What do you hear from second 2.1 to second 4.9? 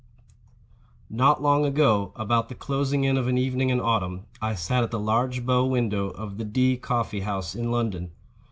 about the closing in of an evening in autumn, I sat at